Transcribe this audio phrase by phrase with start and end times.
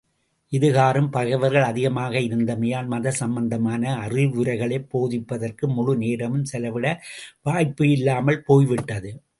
[0.51, 6.87] இதுகாறும் பகைவர்கள் அதிகமாக இருந்தமையால், மத சம்பந்தமான அறிவுரைகளைப் போதிப்பதற்கு முழு நேரமும் செலவிட
[7.41, 9.23] வாய்ப்பு இல்லாமல் போய்விட்டது.